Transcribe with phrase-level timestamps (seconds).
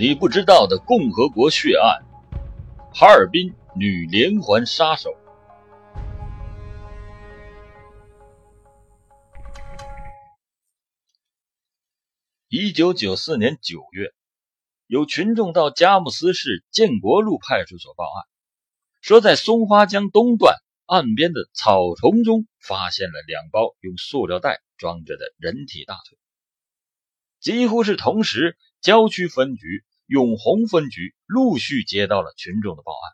[0.00, 2.06] 你不知道的共和国血案——
[2.94, 5.10] 哈尔滨女连环杀手。
[12.46, 14.14] 一九九四年九月，
[14.86, 18.24] 有群众到佳木斯市建国路派出所报案，
[19.00, 20.54] 说在松花江东段
[20.86, 26.16] 岸边的草丛中发现了两包用塑料袋装着的人体大腿。
[27.40, 29.84] 几乎是同时，郊区分局。
[30.08, 33.12] 永红分局陆续接到了群众的报案，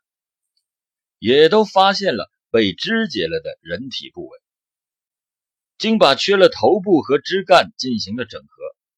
[1.18, 4.38] 也都发现了被肢解了的人体部位。
[5.76, 8.46] 经把缺了头部和肢干进行了整合，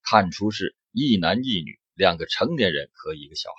[0.02, 3.56] 看出是一男一女两个成年人和一个小孩。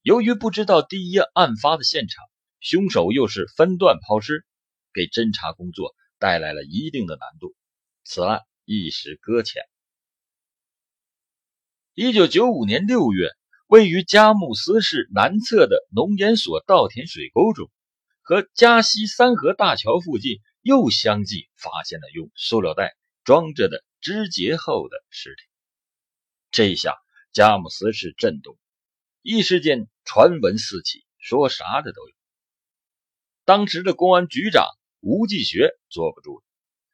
[0.00, 2.24] 由于不知道第一案发的现场，
[2.58, 4.46] 凶手又是分段抛尸，
[4.94, 7.54] 给侦查工作带来了一定的难度，
[8.02, 9.62] 此案一时搁浅。
[12.02, 13.28] 一九九五年六月，
[13.66, 17.70] 位于佳木斯市南侧的农研所稻田水沟中，
[18.22, 25.42] 和嘉西三河大桥附近又相继发现了用塑料袋装着的肢解后的尸体。
[26.50, 26.96] 这下
[27.34, 28.56] 佳木斯市震动，
[29.20, 32.14] 一时间传闻四起，说啥的都有。
[33.44, 34.64] 当时的公安局长
[35.00, 36.44] 吴继学坐不住了，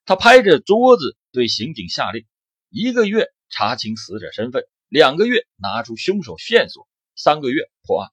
[0.05, 2.27] 他拍着桌子对刑警下令：
[2.71, 4.67] 一个月查清死者身份。
[4.89, 8.13] 两个月拿出凶手线索，三个月破案。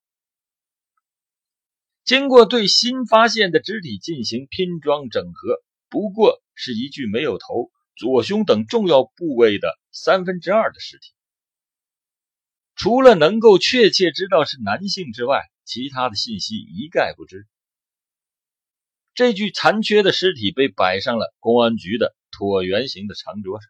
[2.03, 11.13] 经过对新发现的肢体进行拼装整合，不过是一具没有头、左胸等重要部位的三分之二的尸体。
[12.75, 17.47] 除了能够确切知道是男性之外，其他的信息一概不知。
[19.13, 23.69] 这具残缺的尸体被摆上了公安局的椭圆形的长桌上。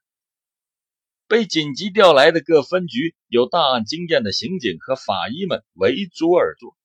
[1.34, 6.78] 被紧急调来的各分局有大案经验的刑警和法医们围桌而坐，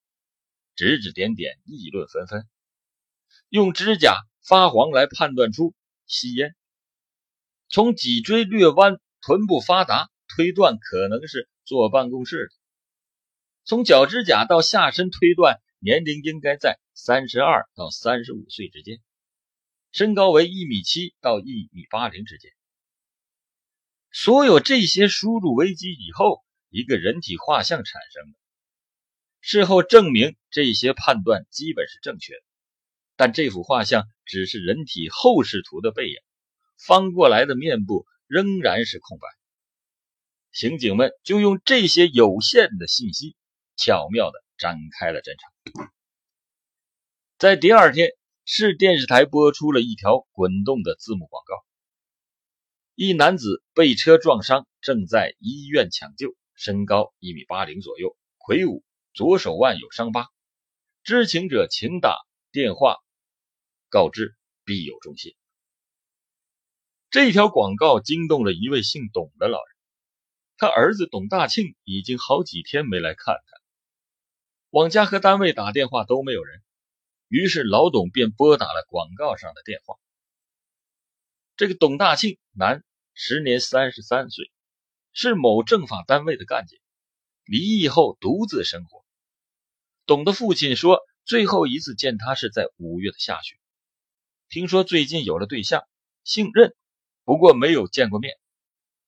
[0.75, 2.47] 指指点点，议论纷纷。
[3.49, 5.75] 用指甲发黄来判断出
[6.07, 6.55] 吸烟，
[7.67, 12.55] 从脊椎略弯、臀部发达推断可能是坐办公室的；
[13.65, 18.99] 从脚指甲到下身推断年龄应该在三十二到三十五岁之间，
[19.91, 22.51] 身高为一米七到一米八零之间。
[24.11, 28.33] 所有这些输入危机以后，一个人体画像产生了。
[29.41, 32.41] 事后证明，这些判断基本是正确的，
[33.15, 36.15] 但这幅画像只是人体后视图的背影，
[36.77, 39.27] 翻过来的面部仍然是空白。
[40.51, 43.35] 刑警们就用这些有限的信息，
[43.75, 45.91] 巧妙地展开了侦查。
[47.37, 48.09] 在第二天，
[48.43, 51.68] 市电视台播出了一条滚动的字幕广告。
[53.01, 58.83] 一男子被车撞伤，正在医院抢救，身高一米八零左右，魁梧，
[59.13, 60.27] 左手腕有伤疤。
[61.01, 62.17] 知情者请打
[62.51, 62.97] 电话
[63.87, 65.37] 告知，必有重谢。
[67.09, 69.77] 这条广告惊动了一位姓董的老人，
[70.57, 73.61] 他儿子董大庆已经好几天没来看他，
[74.71, 76.61] 往家和单位打电话都没有人，
[77.29, 79.95] 于是老董便拨打了广告上的电话。
[81.55, 82.83] 这个董大庆，男。
[83.21, 84.49] 时年三十三岁，
[85.11, 86.79] 是某政法单位的干警，
[87.43, 89.03] 离异后独自生活。
[90.05, 93.57] 董的父亲说，最后一次见他是在五月的下旬。
[94.47, 95.83] 听说最近有了对象，
[96.23, 96.73] 姓任，
[97.25, 98.35] 不过没有见过面。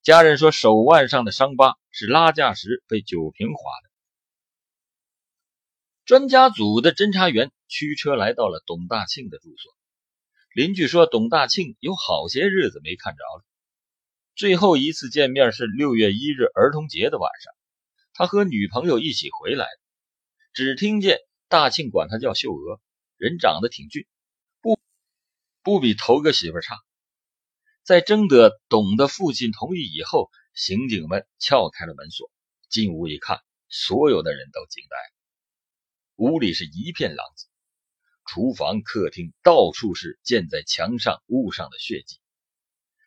[0.01, 3.89] 家人说，手腕上的伤疤是拉架时被酒瓶划的。
[6.03, 9.73] 专家组的侦查员驱车来到了董大庆的住所。
[10.53, 13.45] 邻居说，董大庆有好些日子没看着了。
[14.35, 17.53] 最后一次见面是六月一日儿童节的晚上，
[18.13, 19.81] 他和女朋友一起回来的。
[20.53, 22.81] 只听见大庆管他叫秀娥，
[23.17, 24.07] 人长得挺俊，
[24.61, 24.79] 不
[25.63, 26.77] 不比头个媳妇差。
[27.83, 32.31] 在征得董的父亲同意以后，刑警们撬开了门锁，
[32.69, 35.13] 进屋一看，所有的人都惊呆了。
[36.15, 37.47] 屋里是一片狼藉，
[38.25, 42.20] 厨房、客厅到处是溅在墙上、屋上的血迹。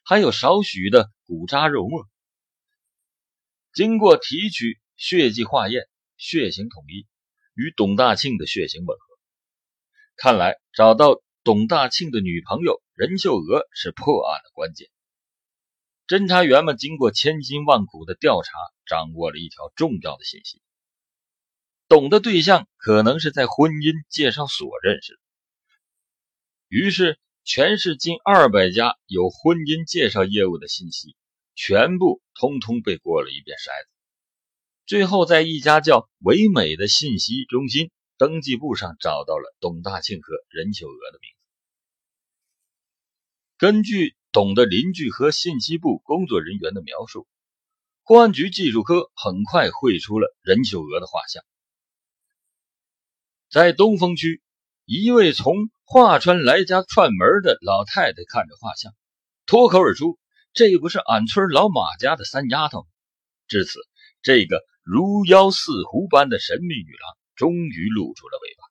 [0.06, 2.06] 还有少许的骨渣肉末，
[3.72, 7.06] 经过提取血迹化验，血型统一，
[7.54, 9.04] 与董大庆的血型吻合。
[10.14, 14.90] 看来找到董大庆的女朋友任秀娥是破案的关键。
[16.06, 18.52] 侦查员们经过千辛万苦的调查，
[18.84, 20.60] 掌握了一条重要的信息：
[21.88, 25.20] 董的对象可能是在婚姻介绍所认识的。
[26.68, 27.18] 于是。
[27.44, 31.14] 全市近二百家有婚姻介绍业务的信息，
[31.54, 33.90] 全部通通被过了一遍筛子。
[34.86, 41.36] 最后在一家叫唯美的信息中心登记簿上找到了董大庆和任秀娥的名字。
[43.58, 47.28] 根据董的邻居和信息部工作人员的描述，
[48.04, 51.44] 公安局技术科很快绘出了任秀娥的画像。
[53.50, 54.42] 在东风区，
[54.86, 58.92] 一位从华川来家串门的老太太看着画像，
[59.46, 60.18] 脱口而出
[60.52, 62.86] ：“这不是俺村老马家的三丫头？”
[63.48, 63.78] 至此，
[64.20, 68.64] 这个如妖似狐般的神秘女郎终于露出了尾巴。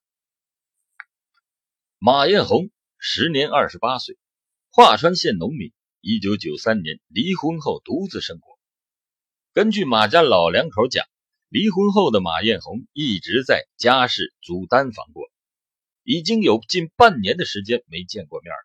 [1.98, 4.16] 马艳红时年二十八岁，
[4.70, 5.72] 华川县农民。
[6.00, 8.58] 一九九三年离婚后独自生活。
[9.52, 11.06] 根据马家老两口讲。
[11.48, 15.22] 离婚后的马艳红一直在家事租单房过，
[16.04, 18.58] 已经有近半年的时间没见过面了。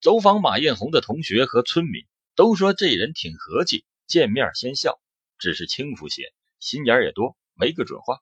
[0.00, 2.04] 走访马艳红的同学和村民
[2.34, 5.00] 都说这人挺和气，见面先笑，
[5.38, 8.18] 只是轻浮些，心眼也多，没个准话。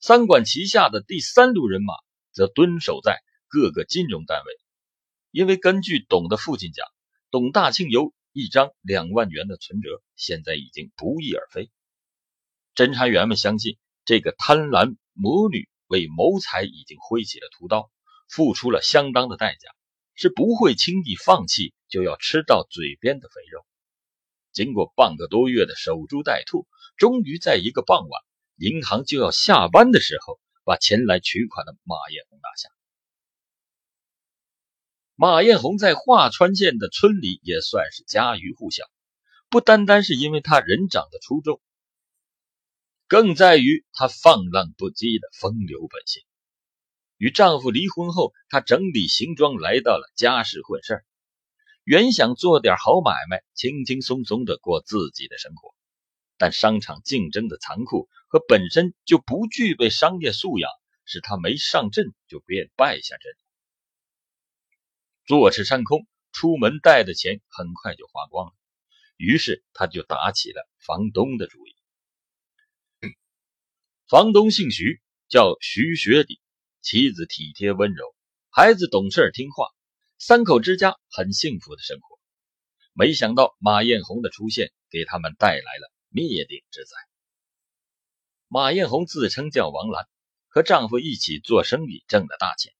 [0.00, 1.94] 三管齐下的第三路人马
[2.32, 4.58] 则蹲守在各个金融单位，
[5.30, 6.86] 因为根据董的父亲讲，
[7.30, 11.70] 董大庆有一张两万元的存折，现在已经不翼而飞。
[12.74, 17.90] 侦查员们相信，这个贪婪魔女为谋财已经挥起了屠刀，
[18.28, 19.70] 付出了相当的代价，
[20.14, 23.64] 是不会轻易放弃就要吃到嘴边的肥肉。
[24.52, 26.66] 经过半个多月的守株待兔，
[26.96, 28.22] 终于在一个傍晚，
[28.56, 32.68] 银行就要下班的时候，把前来取款的马艳红拿下。
[35.16, 38.84] 马艳红在桦川县的村里也算是家喻户晓，
[39.48, 41.60] 不单单是因为她人长得出众。
[43.06, 46.22] 更在于她放浪不羁的风流本性。
[47.16, 51.04] 与丈夫离婚后，她整理行装来到了家市混事儿，
[51.84, 55.74] 原想做点好买卖，轻轻松松的过自己的生活。
[56.36, 60.68] 但商场竞争的残酷和本身就不具备商业素养，
[61.04, 63.32] 使她没上阵就便败下阵。
[65.26, 68.52] 坐吃山空，出门带的钱很快就花光了，
[69.16, 71.73] 于是她就打起了房东的主意。
[74.14, 76.38] 房东姓徐，叫徐学礼，
[76.80, 78.14] 妻子体贴温柔，
[78.48, 79.66] 孩子懂事听话，
[80.18, 82.20] 三口之家很幸福的生活。
[82.92, 86.90] 没想到马艳红的出现，给他们带来了灭顶之灾。
[88.46, 90.06] 马艳红自称叫王兰，
[90.46, 92.72] 和丈夫一起做生意挣了大钱，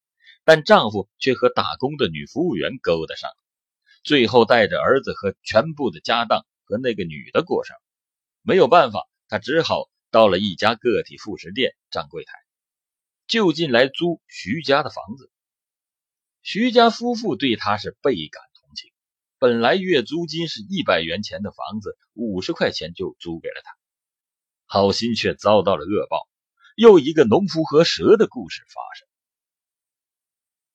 [0.45, 3.37] 但丈夫却和打工的女服务员勾搭上了，
[4.05, 7.77] 最后带着儿子和全部的家当和那个女的过上。
[8.43, 9.91] 没有办法，他只好。
[10.15, 12.33] 到了一家个体副食店站柜台，
[13.27, 15.29] 就近来租徐家的房子。
[16.41, 18.93] 徐家夫妇对他是倍感同情，
[19.41, 23.77] 本来月租金是一百元钱的房子，五十块钱就租给了他。
[24.67, 26.29] 好心却遭到了恶报，
[26.77, 29.09] 又一个农夫和蛇的故事发生。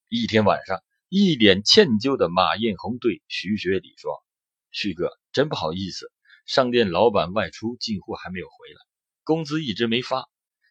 [0.10, 4.22] 一天晚上，一脸歉疚的马艳红对徐学礼说
[4.70, 6.12] ：“旭哥，真不好意思，
[6.46, 8.82] 商店老板外出进货还没有回来。”
[9.30, 10.28] 工资一直没发，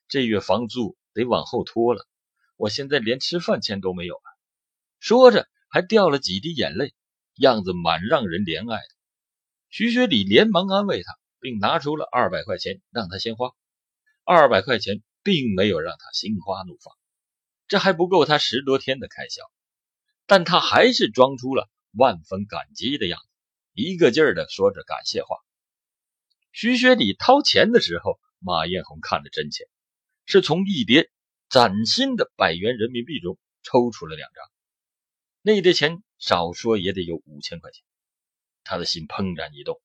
[0.08, 2.05] 这月房租得往后拖了。
[2.56, 4.22] 我现在连吃饭钱都没有了。
[4.99, 6.93] 说着还掉了几滴眼泪，
[7.36, 8.88] 样子蛮让人怜爱的。
[9.70, 13.53] 徐学礼连忙安慰他，并拿出了二百块钱让他先花。
[14.24, 16.93] 二百块钱并没有让他心花怒放，
[17.69, 19.44] 这还不够他十多天的开销。
[20.27, 23.29] 但他还是装出了万分感激的样子，
[23.74, 25.36] 一个劲儿的说着感谢话。
[26.50, 28.19] 徐学礼掏钱的时候。
[28.39, 29.69] 马艳红看得真切，
[30.27, 31.11] 是从一叠
[31.49, 34.45] 崭新的百元人民币中抽出了两张，
[35.43, 37.83] 那叠钱少说也得有五千块钱。
[38.65, 39.81] 他的心怦然一动。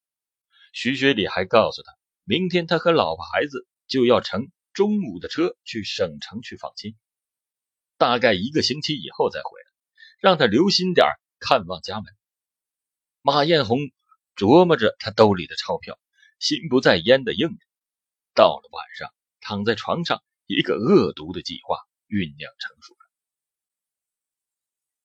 [0.72, 1.94] 徐学礼还告诉他，
[2.24, 6.96] 明天他和老婆孩子就要乘中午的车去省城去访亲，
[7.98, 9.66] 大概一个星期以后再回来，
[10.20, 11.08] 让他留心点
[11.40, 12.06] 看望家门。
[13.22, 13.80] 马艳红
[14.36, 16.00] 琢磨着他兜里的钞票，
[16.40, 17.66] 心不在焉的应着。
[18.36, 19.10] 到了晚上，
[19.42, 23.00] 躺在床上，一个恶毒的计划酝酿成熟了。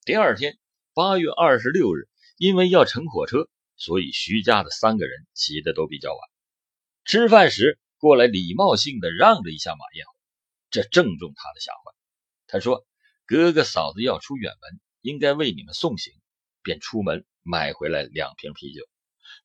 [0.05, 0.59] 第二天，
[0.95, 6.21] 八月二十六日，因为要乘火车，所以徐家的三个人起的都比较晚。
[7.05, 10.15] 吃饭时过来，礼貌性的让了一下马艳红，
[10.71, 11.93] 这正中他的下怀。
[12.47, 12.87] 他说
[13.27, 16.15] ：“哥哥嫂子要出远门，应该为你们送行。”
[16.63, 18.83] 便出门买回来两瓶啤酒，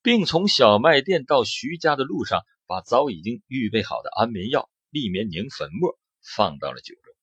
[0.02, 2.42] 并从小卖店到徐家的路上。
[2.74, 7.14] 把早已经预备好的安眠药、利眠宁粉末放到了酒中。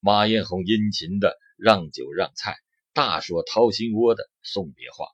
[0.00, 2.56] 马艳红殷勤的让酒让菜，
[2.92, 5.06] 大说掏心窝的送别话。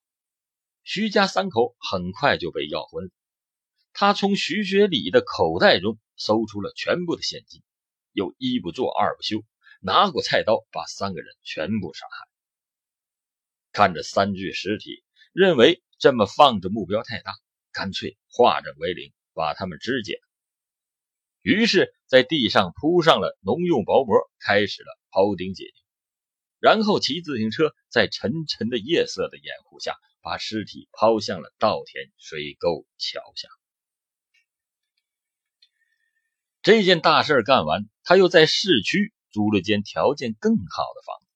[0.82, 3.10] 徐家三口很快就被要昏了。
[3.92, 7.62] 他从徐学礼的口袋中搜出了全部的现金，
[8.12, 9.44] 又一不做二不休，
[9.82, 12.26] 拿过菜刀把三个人全部杀害。
[13.72, 15.04] 看着三具尸体，
[15.34, 17.34] 认为这么放着目标太大，
[17.72, 20.18] 干脆化整为零，把他们肢解。
[21.42, 25.72] 于是，在地上铺上了农用薄膜，开始了庖丁解牛。
[26.58, 33.48] 然后骑自行车，在沉沉的夜色的掩护下，把尸体抛向了稻田、水沟、桥下。
[36.60, 41.26] 这件大事干完，他又在市区租了间条件更好的房子。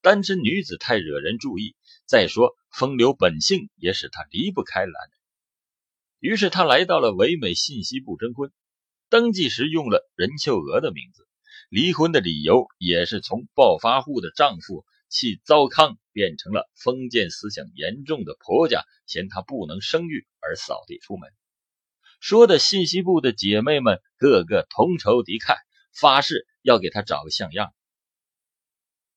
[0.00, 5.19] 单身女子太惹人注意，再说风流本性也使他离不开男人。
[6.20, 8.52] 于是他来到了唯美信息部征婚，
[9.08, 11.26] 登记时用了任秀娥的名字。
[11.70, 21.30] 离婚的理由也是从暴发户的丈夫气糟糠，变成了封建思想严重的婆家嫌她不能生育而扫地出门。
[22.20, 25.56] 说的信息部的姐妹们个个同仇敌忾，
[25.94, 27.72] 发誓要给她找个像样。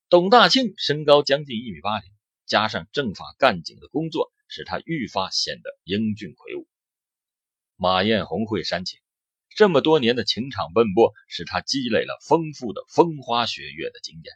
[0.07, 2.09] 董大庆身高将近一米八零，
[2.45, 6.65] 加上政法干警的工作，使他愈发显得英俊魁梧。
[7.75, 8.99] 马艳红会煽情。
[9.55, 14.33] 这么多年的情场奔波，使他积累了丰富的风花雪月的经验。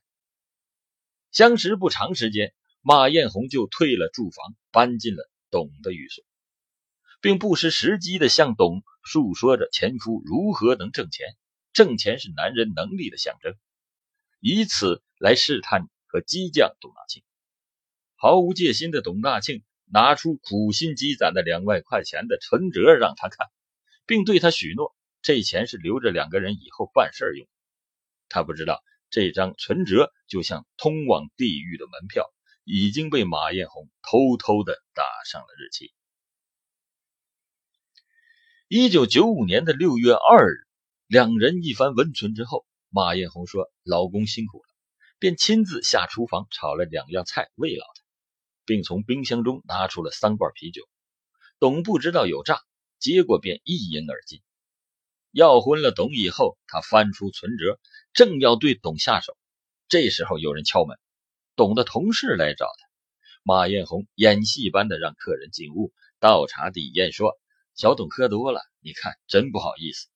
[1.31, 6.23] 相识不长时间，马艳红就退了住房，搬进了董的寓所，
[7.19, 11.35] 并不失时机的向董诉说着前夫如何能挣钱，
[11.73, 13.55] 挣钱是男人能力的象征，
[14.39, 17.23] 以此来试探和激将董大庆。
[18.15, 23.47] 毫无戒心的董大庆拿出苦心积攒的两万块钱的存折让他看，
[24.05, 24.95] 并对他许诺。
[25.21, 27.47] 这钱是留着两个人以后办事用。
[28.29, 32.25] 他不知道这张存折就像通往地狱的门票，
[32.63, 35.91] 已经被马艳红偷偷的打上了日期。
[38.67, 40.67] 一九九五年的六月二日，
[41.07, 44.63] 两人一番温存之后，马艳红说：“老公辛苦了。”
[45.19, 47.85] 便亲自下厨房炒了两样菜慰劳，
[48.67, 50.87] 并从冰箱中拿出了三罐啤酒。
[51.57, 52.61] 董不知道有诈，
[52.99, 54.43] 接过便一饮而尽。
[55.31, 57.79] 要昏了董以后，他翻出存折，
[58.13, 59.37] 正要对董下手，
[59.87, 60.97] 这时候有人敲门，
[61.55, 62.87] 董的同事来找他。
[63.41, 67.39] 马艳红演戏般的让客人进屋，倒茶递烟，说
[67.73, 70.09] ：“小董喝多了，你看真不好意思。”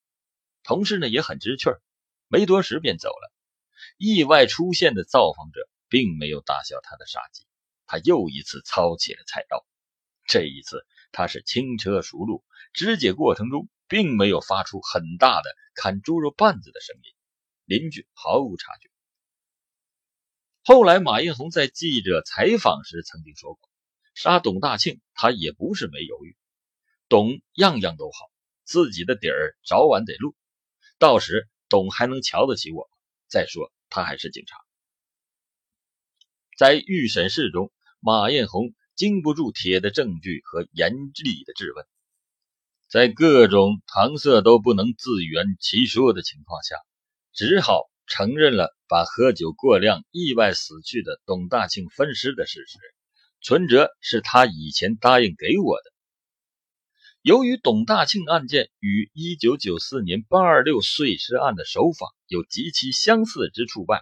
[0.64, 1.82] 同事呢也很知趣儿，
[2.28, 3.32] 没多时便走了。
[3.98, 7.46] 意外出现的造访者并没有打消他的杀机，
[7.92, 9.66] 他又一次操起了菜刀。
[10.26, 13.68] 这一次他是轻车熟路，肢解过程中。
[13.92, 17.14] 并没有发出很大的砍猪肉棒子的声音，
[17.66, 18.90] 邻居毫无察觉。
[20.64, 23.70] 后来，马应红在记者采访时曾经说过
[24.16, 26.38] ：“杀董大庆，他也不是没犹豫。
[27.10, 28.32] 董样样都好，
[28.64, 30.38] 自己的底儿早晚得露，
[30.98, 32.90] 到时董还能瞧得起我？
[33.28, 34.56] 再说，他还是警察。”
[36.56, 41.86] 在预审室中，马艳红经不住铁的证据和严厉的质问。
[42.90, 46.76] 在各种搪塞都不能自圆其说的情况下，
[47.32, 52.80] 只好承认了把喝酒过量意外死去的董大庆分尸的事实。
[53.40, 55.92] 存折是他以前答应给我的。
[57.22, 64.02] 由于董大庆案件与1994年826碎尸案的手法有极其相似之处外，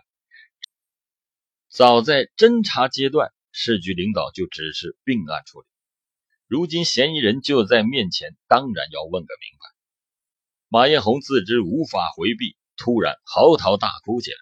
[1.69, 5.67] 早在侦查阶段，市局领导就指示并案处理。
[6.47, 9.65] 如今嫌疑人就在面前，当然要问个明白。
[10.67, 14.37] 马艳红自知无法回避，突然嚎啕大哭起来。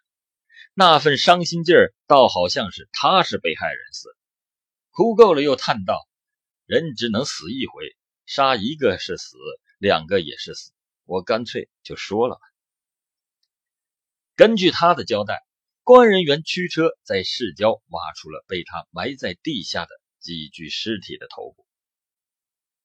[0.73, 4.15] 那份伤心劲儿，倒好像是他是被害人似的。
[4.91, 6.07] 哭够了，又叹道
[6.67, 7.95] ：“人只能死一回，
[8.25, 9.37] 杀一个是死，
[9.79, 10.73] 两个也是死，
[11.05, 12.41] 我干脆就说了吧。”
[14.35, 15.46] 根据他的交代，
[15.88, 21.65] 公安人员驱车在市郊挖出了被他埋在地下的几具尸体的头部。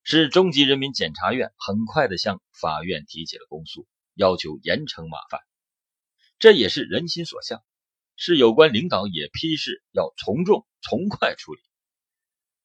[0.05, 5.41] 市中级人民检察院很快的向法院提起了公诉，要求严惩马犯。
[6.39, 7.65] 这也是人心所向，
[8.15, 11.61] 市有关领导也批示要从重从快处理。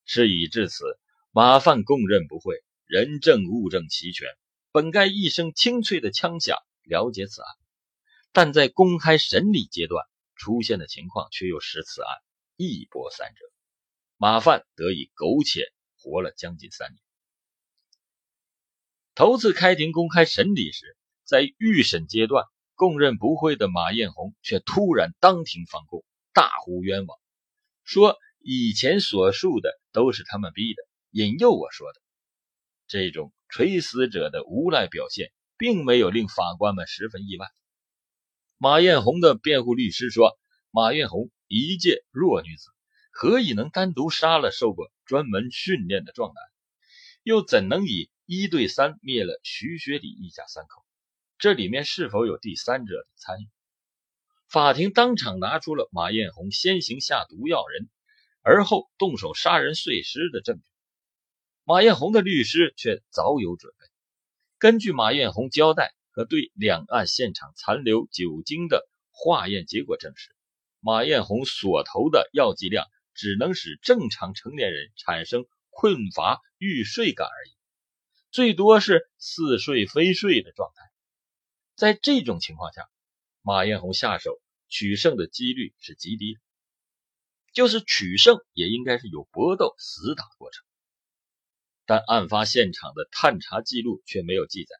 [0.05, 0.83] 事已至此，
[1.31, 4.27] 马犯供认不讳，人证物证齐全，
[4.71, 7.49] 本该一声清脆的枪响了结此案，
[8.31, 10.05] 但在公开审理阶段
[10.37, 12.17] 出现的情况却又使此案
[12.55, 13.45] 一波三折，
[14.17, 16.99] 马犯得以苟且活了将近三年。
[19.15, 27.19] 头次开庭公开审理时，在预审阶段供认不讳的马艳红却突然当庭翻供，大呼冤枉，
[27.83, 32.01] 说以前所述的都是他们逼的，引诱我说的。
[32.87, 37.47] 这种垂死者的无赖表现，并没有令法官们十分意外。
[38.59, 40.35] 马艳红的辩护律师说
[40.73, 42.71] ：“马艳红一介弱女子，
[43.11, 46.43] 何以能单独杀了受过专门训练的壮男？
[47.21, 50.83] 又怎能以一对三灭了徐学礼一家三口？
[51.37, 53.47] 这里面是否有第三者的参与？”
[54.49, 57.87] 法庭当场拿出了马艳红先行下毒药人，
[58.41, 60.63] 而后动手杀人碎尸的证据。
[61.63, 63.85] 马艳红的律师却早有准备。
[64.57, 70.35] 根据马艳红交代和对两岸现场残留酒精的化验结果证实，
[70.79, 77.51] 马艳红所投的药剂量只能使正常成年人产生困乏欲睡感而已，
[78.31, 80.81] 最多是似睡非睡的状态。
[81.75, 82.89] 在这种情况下，
[83.43, 86.39] 马艳红下手取胜的几率是极低，
[87.53, 90.65] 就是取胜也应该是有搏斗厮打过程。
[91.85, 94.75] 但案发现场的探查记录却没有记载，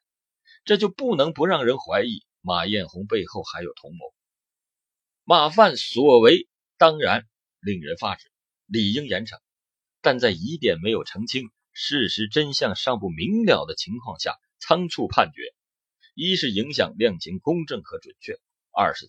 [0.68, 4.12] 这就不能不让人怀疑马艳红背后还有同谋。
[5.24, 6.46] 马犯所为
[6.76, 7.26] 当然
[7.58, 8.30] 令人发指，
[8.66, 9.38] 理应严惩，
[10.02, 15.40] 但在疑点没有澄清、事实真相尚不明了的情况下仓促判决，
[16.14, 18.34] 一是影响量刑公正和准确，
[18.70, 19.08] 二是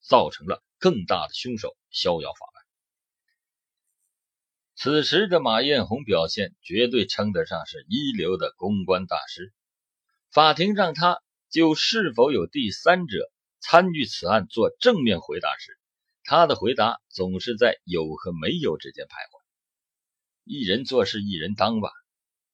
[0.00, 2.62] 造成了更大的凶手逍遥法外。
[4.74, 9.52] 此时的马艳红表现绝对称得上是一流的公关大师。
[10.34, 15.78] 法庭让他就是否有第三者参与此案做正面回答时，
[16.24, 19.40] 他的回答总是在有和没有之间徘徊。
[20.42, 21.88] 一人做事一人当吧，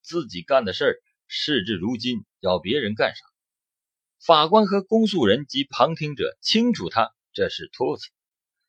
[0.02, 0.94] 自己干的事儿，
[1.26, 3.24] 事至如今要别人干啥？
[4.22, 8.10] 法官和公诉人及旁听者清楚，他这是托词，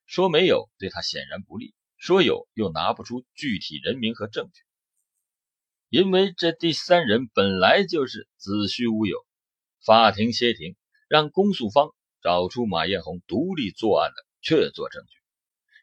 [0.05, 1.75] 说没有对他显然不利。
[1.97, 4.61] 说有又拿不出具体人名和证据，
[5.91, 9.17] 因为这第三人本来就是子虚乌有。
[9.85, 10.77] 法庭歇庭，
[11.09, 15.17] 让公诉方找出马艳红独立作案的确凿证据，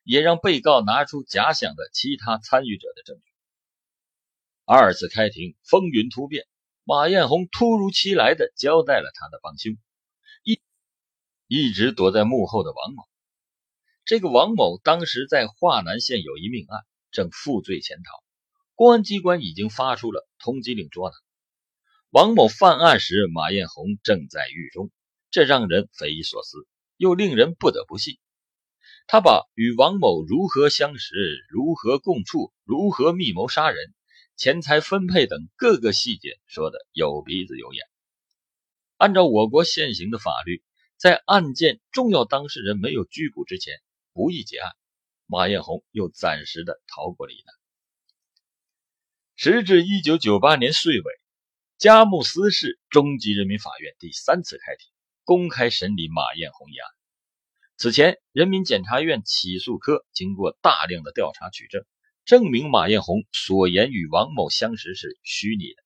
[0.04, 3.22] 也让被告拿出假想的其他参与者的证据。
[4.64, 6.46] 二次开庭风云突变，
[6.84, 9.76] 马艳红突如其来的交代了他的帮凶，
[10.42, 10.58] 一
[11.46, 13.02] 一直躲在幕后的王某。
[14.06, 18.24] 这个王某当时在华南县有一命案，正负罪潜逃，
[18.78, 21.16] 公安机关已经发出了通缉令捉拿。
[22.10, 24.92] 王某犯案时，马艳红正在狱中，
[25.32, 26.58] 这让人匪夷所思，
[26.96, 28.18] 又令人不得不信。
[29.08, 33.94] 他把与王某如何相识、如何共处、如何密谋杀人、
[34.36, 37.84] 钱财分配等各个细节说的有鼻子有眼。
[38.96, 40.62] 按照我国现行的法律，
[40.96, 43.74] 在案件重要当事人没有拘捕之前，
[44.12, 44.70] 不宜结案，
[45.26, 47.52] 马艳红又暂时的逃过了一难。
[49.40, 51.04] 时至一九九八年岁尾，
[51.76, 54.90] 佳木斯市中级人民法院第三次开庭，
[55.22, 56.90] 公开审理马艳红一案。
[57.76, 61.84] 此前，人民检察院起诉科经过大量的调查取证，
[62.24, 65.84] 证明马艳红所言与王某相识是虚拟的，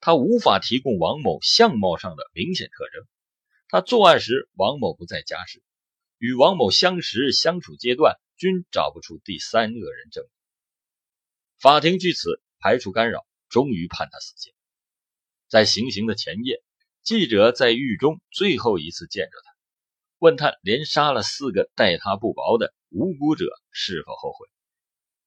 [0.00, 3.06] 他无法提供王某相貌上的明显特征。
[3.68, 5.62] 他作案时，王某不在家时。
[6.16, 10.24] 与王某相识、相处阶段均找不出第三个人证。
[11.60, 14.54] 法庭据此排除干扰，终于判他死刑。
[15.48, 16.62] 在行刑的前夜，
[17.02, 19.52] 记者在狱中最后一次见着他，
[20.18, 24.48] 问他连杀了四个待他不薄的无辜者是否后悔。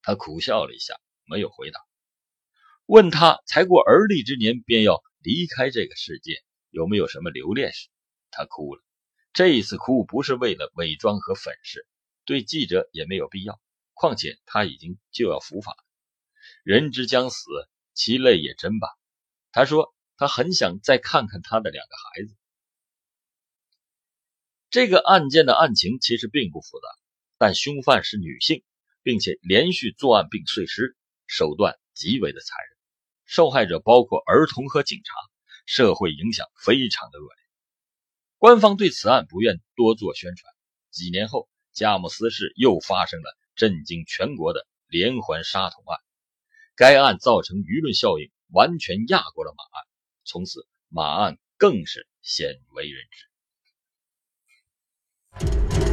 [0.01, 0.95] 他苦笑了一下，
[1.25, 1.79] 没有回答。
[2.87, 7.87] 问他才过而立之年便要离开这个世界，有没有什么留恋时，
[8.31, 8.81] 他哭了。
[9.31, 11.85] 这一次哭不是为了伪装和粉饰，
[12.25, 13.61] 对记者也没有必要。
[13.93, 15.83] 况且他已经就要伏法了，
[16.67, 17.45] 人之将死，
[17.93, 18.89] 其泪也真吧。
[19.53, 22.35] 他说他很想再看看他的两个孩子。
[24.69, 26.87] 这个案件的案情其实并不复杂，
[27.37, 28.65] 但凶犯是女性，
[29.01, 32.77] 并且连续作案并碎尸，手段极为的残忍。
[33.23, 35.13] 受害者包括儿童和警察，
[35.65, 37.37] 社会影响非常的恶劣。
[38.39, 40.53] 官方对此案不愿多做宣传。
[40.91, 45.97] 几年后，佳木斯市又发生了震惊全国的连环杀童案，
[46.77, 49.87] 该案造成舆论效应，完全压过了马案。
[50.23, 53.03] 从此，马案更是鲜为人
[55.79, 55.86] 知。